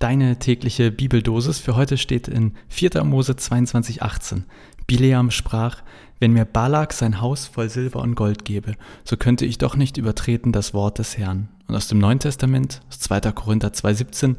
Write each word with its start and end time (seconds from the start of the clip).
Deine 0.00 0.38
tägliche 0.38 0.90
Bibeldosis 0.90 1.58
für 1.58 1.76
heute 1.76 1.98
steht 1.98 2.26
in 2.26 2.54
4. 2.70 3.04
Mose 3.04 3.32
22,18. 3.32 4.44
Bileam 4.86 5.30
sprach, 5.30 5.82
wenn 6.20 6.32
mir 6.32 6.46
Balak 6.46 6.94
sein 6.94 7.20
Haus 7.20 7.46
voll 7.46 7.68
Silber 7.68 8.00
und 8.00 8.14
Gold 8.14 8.46
gebe, 8.46 8.76
so 9.04 9.18
könnte 9.18 9.44
ich 9.44 9.58
doch 9.58 9.76
nicht 9.76 9.98
übertreten 9.98 10.52
das 10.52 10.72
Wort 10.72 10.98
des 10.98 11.18
Herrn. 11.18 11.50
Und 11.68 11.76
aus 11.76 11.88
dem 11.88 11.98
Neuen 11.98 12.18
Testament, 12.18 12.80
aus 12.88 12.98
2. 13.00 13.20
Korinther 13.32 13.74
2,17, 13.74 14.36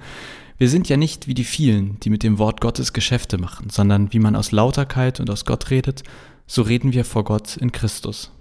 wir 0.57 0.67
sind 0.67 0.89
ja 0.89 0.97
nicht 0.97 1.27
wie 1.27 1.35
die 1.35 1.43
vielen, 1.43 1.99
die 1.99 2.09
mit 2.09 2.23
dem 2.23 2.39
Wort 2.39 2.59
Gottes 2.59 2.91
Geschäfte 2.91 3.37
machen, 3.37 3.69
sondern 3.69 4.11
wie 4.13 4.19
man 4.19 4.35
aus 4.35 4.51
Lauterkeit 4.51 5.19
und 5.19 5.29
aus 5.29 5.45
Gott 5.45 5.69
redet, 5.69 6.01
so 6.47 6.63
reden 6.63 6.91
wir 6.91 7.05
vor 7.05 7.23
Gott 7.23 7.55
in 7.57 7.71
Christus. 7.71 8.31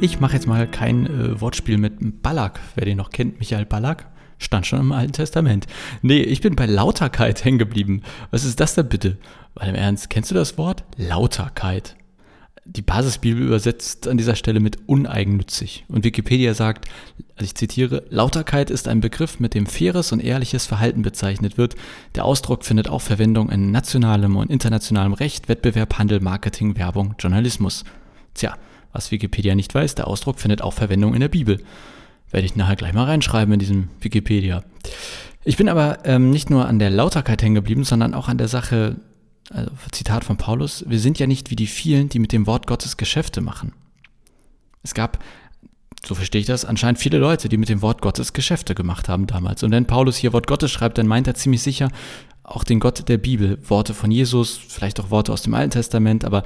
Ich 0.00 0.20
mache 0.20 0.34
jetzt 0.34 0.46
mal 0.46 0.68
kein 0.68 1.06
äh, 1.06 1.40
Wortspiel 1.40 1.76
mit 1.76 2.22
Balak. 2.22 2.60
Wer 2.76 2.84
den 2.84 2.98
noch 2.98 3.10
kennt, 3.10 3.40
Michael 3.40 3.66
Balak, 3.66 4.06
stand 4.38 4.64
schon 4.64 4.78
im 4.78 4.92
Alten 4.92 5.12
Testament. 5.12 5.66
Nee, 6.02 6.20
ich 6.20 6.40
bin 6.40 6.54
bei 6.54 6.66
Lauterkeit 6.66 7.44
hängen 7.44 7.58
geblieben. 7.58 8.02
Was 8.30 8.44
ist 8.44 8.60
das 8.60 8.76
denn 8.76 8.88
bitte? 8.88 9.18
Weil 9.54 9.70
im 9.70 9.74
Ernst, 9.74 10.08
kennst 10.08 10.30
du 10.30 10.36
das 10.36 10.56
Wort? 10.56 10.84
Lauterkeit. 10.96 11.96
Die 12.64 12.82
Basisbibel 12.82 13.42
übersetzt 13.42 14.06
an 14.06 14.18
dieser 14.18 14.36
Stelle 14.36 14.60
mit 14.60 14.78
uneigennützig. 14.86 15.84
Und 15.88 16.04
Wikipedia 16.04 16.54
sagt, 16.54 16.86
also 17.34 17.46
ich 17.46 17.56
zitiere, 17.56 18.04
Lauterkeit 18.08 18.70
ist 18.70 18.86
ein 18.86 19.00
Begriff, 19.00 19.40
mit 19.40 19.54
dem 19.54 19.66
faires 19.66 20.12
und 20.12 20.20
ehrliches 20.20 20.66
Verhalten 20.66 21.02
bezeichnet 21.02 21.58
wird. 21.58 21.74
Der 22.14 22.24
Ausdruck 22.24 22.64
findet 22.64 22.88
auch 22.88 23.00
Verwendung 23.00 23.50
in 23.50 23.72
nationalem 23.72 24.36
und 24.36 24.48
internationalem 24.48 25.14
Recht, 25.14 25.48
Wettbewerb, 25.48 25.98
Handel, 25.98 26.20
Marketing, 26.20 26.76
Werbung, 26.76 27.16
Journalismus. 27.18 27.82
Tja, 28.34 28.54
was 28.92 29.10
Wikipedia 29.10 29.54
nicht 29.54 29.74
weiß, 29.74 29.94
der 29.94 30.06
Ausdruck 30.06 30.40
findet 30.40 30.62
auch 30.62 30.72
Verwendung 30.72 31.14
in 31.14 31.20
der 31.20 31.28
Bibel. 31.28 31.62
Werde 32.30 32.46
ich 32.46 32.56
nachher 32.56 32.76
gleich 32.76 32.92
mal 32.92 33.04
reinschreiben 33.04 33.54
in 33.54 33.60
diesem 33.60 33.88
Wikipedia. 34.00 34.62
Ich 35.44 35.56
bin 35.56 35.68
aber 35.68 35.98
ähm, 36.04 36.30
nicht 36.30 36.50
nur 36.50 36.66
an 36.66 36.78
der 36.78 36.90
Lauterkeit 36.90 37.42
hängen 37.42 37.54
geblieben, 37.54 37.84
sondern 37.84 38.14
auch 38.14 38.28
an 38.28 38.38
der 38.38 38.48
Sache, 38.48 38.96
also 39.50 39.70
Zitat 39.92 40.24
von 40.24 40.36
Paulus, 40.36 40.84
wir 40.88 40.98
sind 40.98 41.18
ja 41.18 41.26
nicht 41.26 41.50
wie 41.50 41.56
die 41.56 41.66
vielen, 41.66 42.08
die 42.08 42.18
mit 42.18 42.32
dem 42.32 42.46
Wort 42.46 42.66
Gottes 42.66 42.96
Geschäfte 42.96 43.40
machen. 43.40 43.72
Es 44.82 44.94
gab, 44.94 45.22
so 46.06 46.14
verstehe 46.14 46.40
ich 46.40 46.46
das, 46.46 46.64
anscheinend 46.64 46.98
viele 46.98 47.18
Leute, 47.18 47.48
die 47.48 47.56
mit 47.56 47.68
dem 47.68 47.82
Wort 47.82 48.02
Gottes 48.02 48.32
Geschäfte 48.32 48.74
gemacht 48.74 49.08
haben 49.08 49.26
damals. 49.26 49.62
Und 49.62 49.70
wenn 49.70 49.86
Paulus 49.86 50.16
hier 50.16 50.32
Wort 50.32 50.46
Gottes 50.46 50.70
schreibt, 50.70 50.98
dann 50.98 51.06
meint 51.06 51.26
er 51.26 51.34
ziemlich 51.34 51.62
sicher 51.62 51.88
auch 52.48 52.64
den 52.64 52.80
Gott 52.80 53.08
der 53.08 53.18
Bibel, 53.18 53.58
Worte 53.68 53.94
von 53.94 54.10
Jesus, 54.10 54.56
vielleicht 54.56 55.00
auch 55.00 55.10
Worte 55.10 55.32
aus 55.32 55.42
dem 55.42 55.54
Alten 55.54 55.70
Testament, 55.70 56.24
aber 56.24 56.44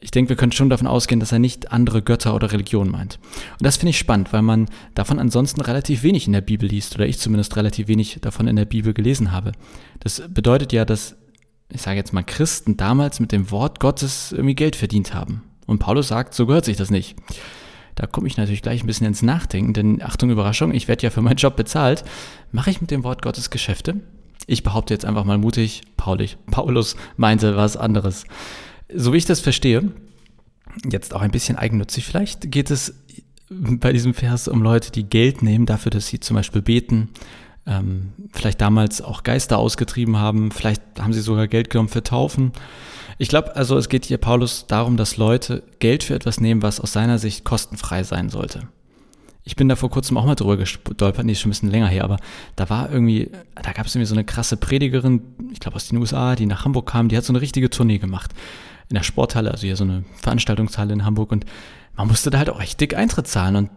ich 0.00 0.10
denke, 0.10 0.30
wir 0.30 0.36
können 0.36 0.52
schon 0.52 0.70
davon 0.70 0.86
ausgehen, 0.86 1.20
dass 1.20 1.32
er 1.32 1.38
nicht 1.38 1.72
andere 1.72 2.02
Götter 2.02 2.34
oder 2.34 2.52
Religionen 2.52 2.90
meint. 2.90 3.18
Und 3.52 3.64
das 3.64 3.76
finde 3.76 3.90
ich 3.90 3.98
spannend, 3.98 4.32
weil 4.32 4.42
man 4.42 4.66
davon 4.94 5.18
ansonsten 5.18 5.60
relativ 5.60 6.02
wenig 6.02 6.26
in 6.26 6.32
der 6.32 6.40
Bibel 6.40 6.68
liest, 6.68 6.94
oder 6.94 7.06
ich 7.06 7.18
zumindest 7.18 7.56
relativ 7.56 7.88
wenig 7.88 8.18
davon 8.20 8.48
in 8.48 8.56
der 8.56 8.64
Bibel 8.64 8.92
gelesen 8.92 9.32
habe. 9.32 9.52
Das 10.00 10.22
bedeutet 10.28 10.72
ja, 10.72 10.84
dass, 10.84 11.16
ich 11.68 11.82
sage 11.82 11.96
jetzt 11.96 12.12
mal, 12.12 12.24
Christen 12.24 12.76
damals 12.76 13.20
mit 13.20 13.32
dem 13.32 13.50
Wort 13.50 13.80
Gottes 13.80 14.32
irgendwie 14.32 14.54
Geld 14.54 14.76
verdient 14.76 15.14
haben. 15.14 15.42
Und 15.66 15.78
Paulus 15.78 16.08
sagt, 16.08 16.34
so 16.34 16.46
gehört 16.46 16.64
sich 16.64 16.76
das 16.76 16.90
nicht. 16.90 17.16
Da 17.94 18.06
komme 18.06 18.26
ich 18.26 18.36
natürlich 18.36 18.62
gleich 18.62 18.82
ein 18.82 18.86
bisschen 18.86 19.06
ins 19.06 19.22
Nachdenken, 19.22 19.72
denn 19.74 20.02
Achtung, 20.02 20.30
Überraschung, 20.30 20.72
ich 20.72 20.88
werde 20.88 21.02
ja 21.02 21.10
für 21.10 21.22
meinen 21.22 21.36
Job 21.36 21.56
bezahlt. 21.56 22.04
Mache 22.50 22.70
ich 22.70 22.80
mit 22.80 22.90
dem 22.90 23.04
Wort 23.04 23.22
Gottes 23.22 23.50
Geschäfte? 23.50 24.00
Ich 24.46 24.62
behaupte 24.62 24.94
jetzt 24.94 25.04
einfach 25.04 25.24
mal 25.24 25.38
mutig, 25.38 25.82
Paulus 25.96 26.96
meinte 27.16 27.56
was 27.56 27.76
anderes 27.76 28.24
so 28.94 29.12
wie 29.12 29.18
ich 29.18 29.26
das 29.26 29.40
verstehe, 29.40 29.90
jetzt 30.90 31.14
auch 31.14 31.20
ein 31.20 31.30
bisschen 31.30 31.56
eigennützig 31.56 32.04
vielleicht, 32.06 32.50
geht 32.50 32.70
es 32.70 32.94
bei 33.50 33.92
diesem 33.92 34.14
Vers 34.14 34.48
um 34.48 34.62
Leute, 34.62 34.92
die 34.92 35.04
Geld 35.04 35.42
nehmen 35.42 35.66
dafür, 35.66 35.90
dass 35.90 36.06
sie 36.06 36.20
zum 36.20 36.36
Beispiel 36.36 36.62
beten, 36.62 37.08
ähm, 37.66 38.12
vielleicht 38.32 38.60
damals 38.60 39.02
auch 39.02 39.22
Geister 39.22 39.58
ausgetrieben 39.58 40.16
haben, 40.16 40.50
vielleicht 40.52 40.82
haben 40.98 41.12
sie 41.12 41.20
sogar 41.20 41.48
Geld 41.48 41.70
genommen 41.70 41.88
für 41.88 42.02
Taufen. 42.02 42.52
Ich 43.18 43.28
glaube, 43.28 43.56
also 43.56 43.76
es 43.76 43.88
geht 43.88 44.06
hier 44.06 44.18
Paulus 44.18 44.66
darum, 44.66 44.96
dass 44.96 45.16
Leute 45.16 45.62
Geld 45.78 46.04
für 46.04 46.14
etwas 46.14 46.40
nehmen, 46.40 46.62
was 46.62 46.80
aus 46.80 46.92
seiner 46.92 47.18
Sicht 47.18 47.44
kostenfrei 47.44 48.02
sein 48.02 48.30
sollte. 48.30 48.68
Ich 49.42 49.56
bin 49.56 49.68
da 49.68 49.76
vor 49.76 49.90
kurzem 49.90 50.16
auch 50.16 50.26
mal 50.26 50.36
drüber 50.36 50.56
gestolpert, 50.56 51.24
nee, 51.24 51.32
ist 51.32 51.40
schon 51.40 51.48
ein 51.48 51.52
bisschen 51.52 51.70
länger 51.70 51.88
her, 51.88 52.04
aber 52.04 52.18
da 52.56 52.70
war 52.70 52.90
irgendwie, 52.90 53.30
da 53.56 53.72
gab 53.72 53.86
es 53.86 53.94
irgendwie 53.94 54.06
so 54.06 54.14
eine 54.14 54.24
krasse 54.24 54.56
Predigerin, 54.56 55.22
ich 55.52 55.60
glaube 55.60 55.76
aus 55.76 55.88
den 55.88 55.98
USA, 55.98 56.36
die 56.36 56.46
nach 56.46 56.64
Hamburg 56.64 56.88
kam, 56.88 57.08
die 57.08 57.16
hat 57.16 57.24
so 57.24 57.32
eine 57.32 57.40
richtige 57.40 57.68
Tournee 57.68 57.98
gemacht 57.98 58.32
in 58.90 58.96
der 58.96 59.02
Sporthalle, 59.02 59.50
also 59.50 59.62
hier 59.62 59.76
so 59.76 59.84
eine 59.84 60.04
Veranstaltungshalle 60.16 60.92
in 60.92 61.04
Hamburg 61.04 61.32
und 61.32 61.46
man 61.96 62.08
musste 62.08 62.30
da 62.30 62.38
halt 62.38 62.50
auch 62.50 62.60
echt 62.60 62.80
dick 62.80 62.96
Eintritt 62.96 63.28
zahlen 63.28 63.56
und 63.56 63.70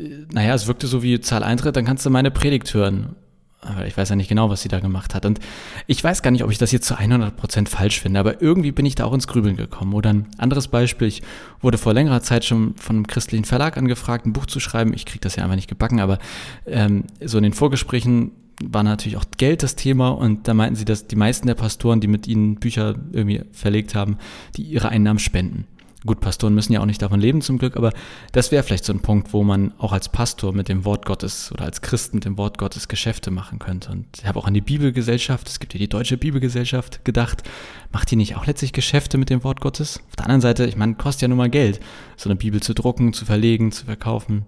äh, 0.00 0.26
naja, 0.32 0.54
es 0.54 0.66
wirkte 0.66 0.86
so 0.86 1.02
wie 1.02 1.20
Zahl 1.20 1.44
Eintritt, 1.44 1.76
dann 1.76 1.84
kannst 1.84 2.04
du 2.04 2.10
meine 2.10 2.30
Predigt 2.30 2.72
hören. 2.74 3.16
Aber 3.60 3.86
ich 3.86 3.96
weiß 3.96 4.10
ja 4.10 4.16
nicht 4.16 4.28
genau, 4.28 4.50
was 4.50 4.60
sie 4.60 4.68
da 4.68 4.78
gemacht 4.78 5.14
hat. 5.14 5.24
Und 5.24 5.40
ich 5.86 6.04
weiß 6.04 6.20
gar 6.20 6.30
nicht, 6.30 6.44
ob 6.44 6.50
ich 6.50 6.58
das 6.58 6.70
jetzt 6.70 6.86
zu 6.86 6.96
100% 6.96 7.66
falsch 7.66 8.00
finde, 8.00 8.20
aber 8.20 8.42
irgendwie 8.42 8.72
bin 8.72 8.84
ich 8.84 8.94
da 8.94 9.04
auch 9.06 9.14
ins 9.14 9.26
Grübeln 9.26 9.56
gekommen. 9.56 9.94
Oder 9.94 10.12
ein 10.12 10.26
anderes 10.36 10.68
Beispiel, 10.68 11.08
ich 11.08 11.22
wurde 11.60 11.78
vor 11.78 11.94
längerer 11.94 12.20
Zeit 12.20 12.44
schon 12.44 12.76
von 12.76 12.96
einem 12.96 13.06
christlichen 13.06 13.46
Verlag 13.46 13.78
angefragt, 13.78 14.26
ein 14.26 14.34
Buch 14.34 14.44
zu 14.44 14.60
schreiben. 14.60 14.92
Ich 14.92 15.06
kriege 15.06 15.20
das 15.20 15.36
ja 15.36 15.44
einfach 15.44 15.56
nicht 15.56 15.68
gebacken, 15.68 16.00
aber 16.00 16.18
ähm, 16.66 17.04
so 17.24 17.38
in 17.38 17.44
den 17.44 17.54
Vorgesprächen 17.54 18.32
war 18.62 18.82
natürlich 18.82 19.16
auch 19.16 19.24
Geld 19.36 19.62
das 19.62 19.76
Thema 19.76 20.10
und 20.10 20.46
da 20.48 20.54
meinten 20.54 20.76
sie, 20.76 20.84
dass 20.84 21.06
die 21.06 21.16
meisten 21.16 21.46
der 21.46 21.54
Pastoren, 21.54 22.00
die 22.00 22.06
mit 22.06 22.26
ihnen 22.26 22.56
Bücher 22.56 22.94
irgendwie 23.12 23.42
verlegt 23.52 23.94
haben, 23.94 24.18
die 24.56 24.62
ihre 24.62 24.88
Einnahmen 24.88 25.18
spenden. 25.18 25.66
Gut, 26.06 26.20
Pastoren 26.20 26.54
müssen 26.54 26.74
ja 26.74 26.80
auch 26.80 26.86
nicht 26.86 27.00
davon 27.00 27.18
leben 27.18 27.40
zum 27.40 27.56
Glück, 27.56 27.78
aber 27.78 27.90
das 28.32 28.52
wäre 28.52 28.62
vielleicht 28.62 28.84
so 28.84 28.92
ein 28.92 29.00
Punkt, 29.00 29.32
wo 29.32 29.42
man 29.42 29.72
auch 29.78 29.92
als 29.92 30.10
Pastor 30.10 30.52
mit 30.52 30.68
dem 30.68 30.84
Wort 30.84 31.06
Gottes 31.06 31.50
oder 31.50 31.64
als 31.64 31.80
Christ 31.80 32.12
mit 32.12 32.26
dem 32.26 32.36
Wort 32.36 32.58
Gottes 32.58 32.88
Geschäfte 32.88 33.30
machen 33.30 33.58
könnte. 33.58 33.90
Und 33.90 34.04
ich 34.18 34.26
habe 34.26 34.38
auch 34.38 34.46
an 34.46 34.52
die 34.52 34.60
Bibelgesellschaft, 34.60 35.48
es 35.48 35.60
gibt 35.60 35.72
ja 35.72 35.78
die 35.78 35.88
Deutsche 35.88 36.18
Bibelgesellschaft, 36.18 37.06
gedacht, 37.06 37.42
macht 37.90 38.10
die 38.10 38.16
nicht 38.16 38.36
auch 38.36 38.44
letztlich 38.44 38.74
Geschäfte 38.74 39.16
mit 39.16 39.30
dem 39.30 39.44
Wort 39.44 39.62
Gottes? 39.62 40.02
Auf 40.10 40.16
der 40.16 40.26
anderen 40.26 40.42
Seite, 40.42 40.66
ich 40.66 40.76
meine, 40.76 40.94
kostet 40.94 41.22
ja 41.22 41.28
nun 41.28 41.38
mal 41.38 41.48
Geld, 41.48 41.80
so 42.18 42.28
eine 42.28 42.36
Bibel 42.36 42.60
zu 42.60 42.74
drucken, 42.74 43.14
zu 43.14 43.24
verlegen, 43.24 43.72
zu 43.72 43.86
verkaufen. 43.86 44.44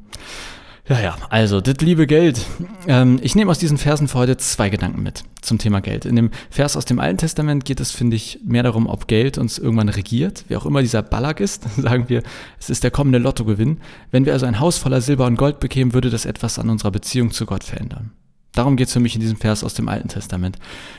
Ja, 0.88 1.00
ja, 1.00 1.16
also, 1.30 1.60
das 1.60 1.78
liebe 1.78 2.06
Geld. 2.06 2.46
Ähm, 2.86 3.18
ich 3.20 3.34
nehme 3.34 3.50
aus 3.50 3.58
diesen 3.58 3.76
Versen 3.76 4.06
für 4.06 4.18
heute 4.18 4.36
zwei 4.36 4.70
Gedanken 4.70 5.02
mit 5.02 5.24
zum 5.42 5.58
Thema 5.58 5.80
Geld. 5.80 6.04
In 6.04 6.14
dem 6.14 6.30
Vers 6.48 6.76
aus 6.76 6.84
dem 6.84 7.00
Alten 7.00 7.18
Testament 7.18 7.64
geht 7.64 7.80
es, 7.80 7.90
finde 7.90 8.14
ich, 8.14 8.38
mehr 8.44 8.62
darum, 8.62 8.86
ob 8.86 9.08
Geld 9.08 9.36
uns 9.36 9.58
irgendwann 9.58 9.88
regiert. 9.88 10.44
Wie 10.46 10.54
auch 10.54 10.64
immer 10.64 10.82
dieser 10.82 11.02
Balak 11.02 11.40
ist, 11.40 11.64
sagen 11.76 12.08
wir, 12.08 12.22
es 12.60 12.70
ist 12.70 12.84
der 12.84 12.92
kommende 12.92 13.18
Lottogewinn. 13.18 13.78
Wenn 14.12 14.26
wir 14.26 14.32
also 14.32 14.46
ein 14.46 14.60
Haus 14.60 14.78
voller 14.78 15.00
Silber 15.00 15.26
und 15.26 15.36
Gold 15.36 15.58
bekämen, 15.58 15.92
würde 15.92 16.08
das 16.08 16.24
etwas 16.24 16.56
an 16.60 16.70
unserer 16.70 16.92
Beziehung 16.92 17.32
zu 17.32 17.46
Gott 17.46 17.64
verändern. 17.64 18.12
Darum 18.56 18.76
geht 18.76 18.86
es 18.86 18.94
für 18.94 19.00
mich 19.00 19.14
in 19.14 19.20
diesem 19.20 19.36
Vers 19.36 19.64
aus 19.64 19.74
dem 19.74 19.88
Alten 19.88 20.08
Testament. 20.08 20.58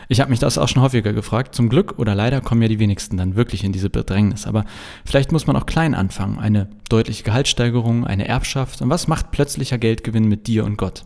Ich 0.10 0.20
habe 0.20 0.30
mich 0.30 0.40
das 0.40 0.60
auch 0.60 0.68
schon 0.68 0.84
häufiger 0.84 1.12
gefragt. 1.12 1.56
Zum 1.56 1.70
Glück 1.70 1.98
oder 1.98 2.14
leider 2.14 2.40
kommen 2.40 2.62
ja 2.62 2.68
die 2.68 2.78
wenigsten 2.78 3.18
dann 3.18 3.36
wirklich 3.36 3.64
in 3.64 3.72
diese 3.72 3.90
Bedrängnis. 3.90 4.46
Aber 4.46 4.64
vielleicht 5.06 5.32
muss 5.32 5.48
man 5.48 5.56
auch 5.56 5.66
klein 5.66 5.96
anfangen. 5.96 6.38
Eine 6.38 6.68
deutliche 6.90 7.24
Gehaltssteigerung, 7.24 8.06
eine 8.06 8.28
Erbschaft. 8.28 8.82
Und 8.82 8.90
was 8.90 9.08
macht 9.08 9.32
plötzlicher 9.32 9.78
Geldgewinn 9.78 10.28
mit 10.28 10.48
dir 10.48 10.66
und 10.66 10.78
Gott? 10.78 11.04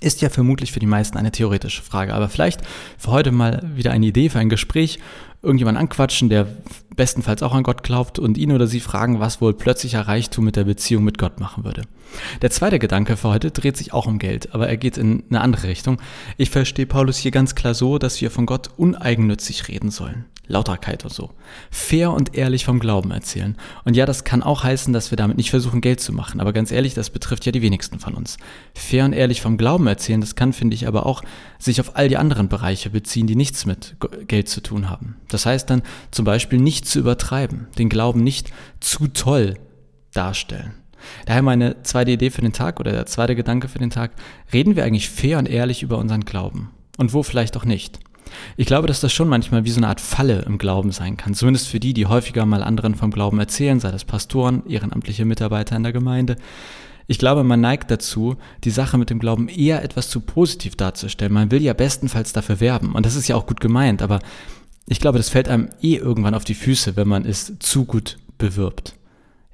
Ist 0.00 0.22
ja 0.22 0.30
vermutlich 0.30 0.72
für 0.72 0.80
die 0.80 0.86
meisten 0.86 1.18
eine 1.18 1.30
theoretische 1.30 1.82
Frage, 1.82 2.14
aber 2.14 2.28
vielleicht 2.28 2.62
für 2.96 3.10
heute 3.10 3.32
mal 3.32 3.62
wieder 3.74 3.90
eine 3.90 4.06
Idee 4.06 4.30
für 4.30 4.38
ein 4.38 4.48
Gespräch, 4.48 4.98
irgendjemand 5.42 5.78
anquatschen, 5.78 6.28
der 6.28 6.46
bestenfalls 6.96 7.42
auch 7.42 7.54
an 7.54 7.62
Gott 7.62 7.82
glaubt 7.82 8.18
und 8.18 8.38
ihn 8.38 8.52
oder 8.52 8.66
sie 8.66 8.80
fragen, 8.80 9.20
was 9.20 9.40
wohl 9.40 9.54
plötzlicher 9.54 10.02
Reichtum 10.02 10.44
mit 10.44 10.56
der 10.56 10.64
Beziehung 10.64 11.04
mit 11.04 11.18
Gott 11.18 11.40
machen 11.40 11.64
würde. 11.64 11.82
Der 12.42 12.50
zweite 12.50 12.78
Gedanke 12.78 13.16
für 13.16 13.28
heute 13.28 13.50
dreht 13.50 13.76
sich 13.76 13.92
auch 13.92 14.06
um 14.06 14.18
Geld, 14.18 14.54
aber 14.54 14.68
er 14.68 14.76
geht 14.76 14.96
in 14.96 15.24
eine 15.28 15.40
andere 15.40 15.68
Richtung. 15.68 16.00
Ich 16.36 16.50
verstehe 16.50 16.86
Paulus 16.86 17.16
hier 17.16 17.30
ganz 17.30 17.54
klar 17.54 17.74
so, 17.74 17.98
dass 17.98 18.20
wir 18.20 18.30
von 18.30 18.46
Gott 18.46 18.70
uneigennützig 18.76 19.68
reden 19.68 19.90
sollen. 19.90 20.24
Lauterkeit 20.50 21.04
und 21.04 21.12
so. 21.12 21.30
Fair 21.70 22.12
und 22.12 22.36
ehrlich 22.36 22.64
vom 22.64 22.80
Glauben 22.80 23.12
erzählen. 23.12 23.56
Und 23.84 23.96
ja, 23.96 24.04
das 24.04 24.24
kann 24.24 24.42
auch 24.42 24.64
heißen, 24.64 24.92
dass 24.92 25.10
wir 25.12 25.16
damit 25.16 25.36
nicht 25.36 25.50
versuchen, 25.50 25.80
Geld 25.80 26.00
zu 26.00 26.12
machen. 26.12 26.40
Aber 26.40 26.52
ganz 26.52 26.72
ehrlich, 26.72 26.94
das 26.94 27.10
betrifft 27.10 27.46
ja 27.46 27.52
die 27.52 27.62
wenigsten 27.62 28.00
von 28.00 28.14
uns. 28.14 28.36
Fair 28.74 29.04
und 29.04 29.12
ehrlich 29.12 29.40
vom 29.40 29.56
Glauben 29.56 29.86
erzählen, 29.86 30.20
das 30.20 30.34
kann, 30.34 30.52
finde 30.52 30.74
ich, 30.74 30.86
aber 30.88 31.06
auch 31.06 31.22
sich 31.58 31.80
auf 31.80 31.96
all 31.96 32.08
die 32.08 32.16
anderen 32.16 32.48
Bereiche 32.48 32.90
beziehen, 32.90 33.26
die 33.26 33.36
nichts 33.36 33.64
mit 33.64 33.96
Geld 34.26 34.48
zu 34.48 34.60
tun 34.60 34.90
haben. 34.90 35.16
Das 35.28 35.46
heißt 35.46 35.70
dann 35.70 35.82
zum 36.10 36.24
Beispiel 36.24 36.58
nicht 36.58 36.86
zu 36.86 36.98
übertreiben, 36.98 37.68
den 37.78 37.88
Glauben 37.88 38.22
nicht 38.22 38.52
zu 38.80 39.06
toll 39.06 39.54
darstellen. 40.12 40.74
Daher 41.26 41.42
meine 41.42 41.82
zweite 41.82 42.10
Idee 42.10 42.30
für 42.30 42.42
den 42.42 42.52
Tag 42.52 42.80
oder 42.80 42.92
der 42.92 43.06
zweite 43.06 43.36
Gedanke 43.36 43.68
für 43.68 43.78
den 43.78 43.90
Tag. 43.90 44.12
Reden 44.52 44.76
wir 44.76 44.84
eigentlich 44.84 45.08
fair 45.08 45.38
und 45.38 45.48
ehrlich 45.48 45.82
über 45.82 45.96
unseren 45.96 46.24
Glauben? 46.24 46.70
Und 46.98 47.14
wo 47.14 47.22
vielleicht 47.22 47.56
auch 47.56 47.64
nicht? 47.64 48.00
Ich 48.56 48.66
glaube, 48.66 48.88
dass 48.88 49.00
das 49.00 49.12
schon 49.12 49.28
manchmal 49.28 49.64
wie 49.64 49.70
so 49.70 49.78
eine 49.78 49.88
Art 49.88 50.00
Falle 50.00 50.42
im 50.42 50.58
Glauben 50.58 50.92
sein 50.92 51.16
kann. 51.16 51.34
Zumindest 51.34 51.68
für 51.68 51.80
die, 51.80 51.94
die 51.94 52.06
häufiger 52.06 52.46
mal 52.46 52.62
anderen 52.62 52.94
vom 52.94 53.10
Glauben 53.10 53.38
erzählen, 53.38 53.80
sei 53.80 53.90
das 53.90 54.04
Pastoren, 54.04 54.66
ehrenamtliche 54.66 55.24
Mitarbeiter 55.24 55.76
in 55.76 55.82
der 55.82 55.92
Gemeinde. 55.92 56.36
Ich 57.06 57.18
glaube, 57.18 57.42
man 57.42 57.60
neigt 57.60 57.90
dazu, 57.90 58.36
die 58.62 58.70
Sache 58.70 58.96
mit 58.96 59.10
dem 59.10 59.18
Glauben 59.18 59.48
eher 59.48 59.82
etwas 59.82 60.08
zu 60.08 60.20
positiv 60.20 60.76
darzustellen. 60.76 61.32
Man 61.32 61.50
will 61.50 61.60
ja 61.62 61.72
bestenfalls 61.72 62.32
dafür 62.32 62.60
werben. 62.60 62.92
Und 62.94 63.04
das 63.04 63.16
ist 63.16 63.26
ja 63.26 63.34
auch 63.34 63.46
gut 63.46 63.60
gemeint, 63.60 64.00
aber 64.00 64.20
ich 64.86 65.00
glaube, 65.00 65.18
das 65.18 65.28
fällt 65.28 65.48
einem 65.48 65.70
eh 65.82 65.96
irgendwann 65.96 66.34
auf 66.34 66.44
die 66.44 66.54
Füße, 66.54 66.96
wenn 66.96 67.08
man 67.08 67.24
es 67.24 67.58
zu 67.58 67.84
gut 67.84 68.18
bewirbt. 68.38 68.94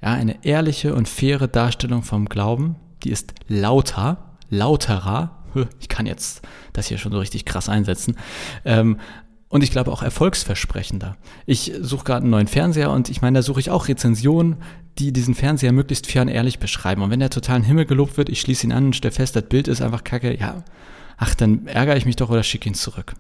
Ja, 0.03 0.13
eine 0.13 0.45
ehrliche 0.45 0.95
und 0.95 1.09
faire 1.09 1.49
Darstellung 1.49 2.03
vom 2.03 2.27
Glauben, 2.29 2.77
die 3.05 3.11
ist 3.11 3.35
lauter, 3.49 4.37
lauterer. 4.51 5.45
Ich 5.81 5.89
kann 5.89 6.07
jetzt 6.07 6.43
das 6.73 6.87
hier 6.87 6.99
schon 6.99 7.13
so 7.13 7.19
richtig 7.19 7.45
krass 7.45 7.69
einsetzen. 7.69 8.17
Ähm, 8.65 8.99
und 9.49 9.63
ich 9.63 9.71
glaube 9.71 9.93
auch 9.93 10.03
erfolgsversprechender. 10.03 11.17
Ich 11.47 11.73
suche 11.81 12.05
gerade 12.05 12.23
einen 12.23 12.31
neuen 12.31 12.49
Fernseher 12.49 12.91
und 12.91 13.09
ich 13.09 13.23
meine, 13.23 13.39
da 13.39 13.43
suche 13.43 13.61
ich 13.61 13.71
auch 13.71 13.89
Rezensionen, 13.89 14.57
die 14.99 15.13
diesen 15.13 15.35
Fernseher 15.35 15.73
möglichst 15.73 16.07
fair 16.07 16.23
und 16.23 16.29
ehrlich 16.29 16.59
beschreiben. 16.59 17.03
Und 17.03 17.11
wenn 17.11 17.21
der 17.21 17.31
total 17.31 17.57
in 17.57 17.63
den 17.63 17.69
Himmel 17.69 17.87
gelobt 17.87 18.17
wird, 18.17 18.29
ich 18.29 18.41
schließe 18.41 18.67
ihn 18.67 18.73
an 18.73 18.87
und 18.87 18.97
stelle 18.97 19.13
fest, 19.13 19.37
das 19.37 19.45
Bild 19.45 19.69
ist 19.69 19.83
einfach 19.83 20.05
kacke, 20.05 20.37
ja, 20.37 20.65
ach, 21.17 21.35
dann 21.35 21.67
ärgere 21.67 21.97
ich 21.97 22.07
mich 22.07 22.17
doch 22.17 22.31
oder 22.31 22.43
schicke 22.43 22.69
ihn 22.69 22.75
zurück. 22.75 23.15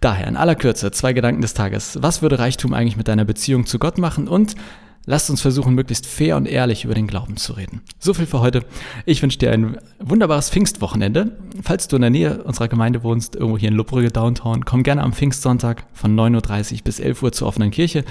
Daher 0.00 0.26
in 0.26 0.36
aller 0.36 0.56
Kürze 0.56 0.90
zwei 0.90 1.12
Gedanken 1.12 1.40
des 1.40 1.54
Tages. 1.54 1.98
Was 2.00 2.20
würde 2.20 2.38
Reichtum 2.38 2.74
eigentlich 2.74 2.96
mit 2.96 3.08
deiner 3.08 3.24
Beziehung 3.24 3.66
zu 3.66 3.78
Gott 3.78 3.98
machen? 3.98 4.28
Und 4.28 4.56
lasst 5.06 5.30
uns 5.30 5.40
versuchen, 5.40 5.74
möglichst 5.74 6.06
fair 6.06 6.36
und 6.36 6.46
ehrlich 6.46 6.84
über 6.84 6.94
den 6.94 7.06
Glauben 7.06 7.36
zu 7.36 7.52
reden. 7.52 7.82
So 7.98 8.14
viel 8.14 8.26
für 8.26 8.40
heute. 8.40 8.64
Ich 9.06 9.22
wünsche 9.22 9.38
dir 9.38 9.52
ein 9.52 9.78
wunderbares 9.98 10.50
Pfingstwochenende. 10.50 11.36
Falls 11.62 11.88
du 11.88 11.96
in 11.96 12.02
der 12.02 12.10
Nähe 12.10 12.42
unserer 12.42 12.68
Gemeinde 12.68 13.02
wohnst, 13.02 13.36
irgendwo 13.36 13.58
hier 13.58 13.68
in 13.68 13.74
Lubbrügge 13.74 14.10
Downtown, 14.10 14.64
komm 14.64 14.82
gerne 14.82 15.02
am 15.02 15.12
Pfingstsonntag 15.12 15.84
von 15.92 16.18
9.30 16.18 16.72
Uhr 16.74 16.78
bis 16.84 17.00
11 17.00 17.22
Uhr 17.22 17.32
zur 17.32 17.48
offenen 17.48 17.70
Kirche. 17.70 18.04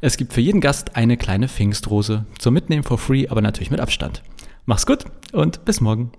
Es 0.00 0.16
gibt 0.16 0.32
für 0.32 0.40
jeden 0.40 0.60
Gast 0.60 0.96
eine 0.96 1.16
kleine 1.16 1.48
Pfingstrose 1.48 2.26
zum 2.38 2.54
Mitnehmen 2.54 2.82
for 2.82 2.98
free, 2.98 3.28
aber 3.28 3.40
natürlich 3.40 3.70
mit 3.70 3.80
Abstand. 3.80 4.22
Mach's 4.66 4.86
gut 4.86 5.04
und 5.32 5.64
bis 5.64 5.80
morgen. 5.80 6.12